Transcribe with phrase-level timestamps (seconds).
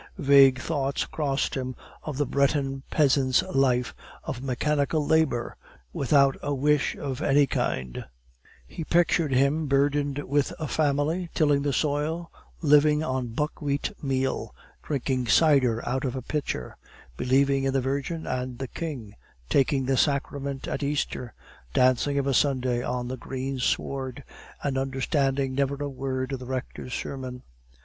[0.17, 3.93] Vague thoughts crossed him of the Breton peasant's life
[4.23, 5.55] of mechanical labor,
[5.93, 8.05] without a wish of any kind;
[8.65, 12.31] he pictured him burdened with a family, tilling the soil,
[12.63, 16.75] living on buckwheat meal, drinking cider out of a pitcher,
[17.15, 19.13] believing in the Virgin and the King,
[19.49, 21.31] taking the sacrament at Easter,
[21.75, 24.23] dancing of a Sunday on the green sward,
[24.63, 27.43] and understanding never a word of the rector's sermon.